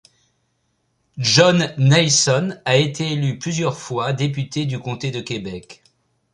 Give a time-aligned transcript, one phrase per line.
[1.19, 5.83] John Neilson a été élu plusieurs fois député du comté de Québec.